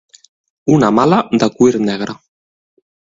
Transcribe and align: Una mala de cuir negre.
Una 0.75 0.89
mala 0.99 1.19
de 1.43 1.49
cuir 1.59 1.77
negre. 1.91 2.17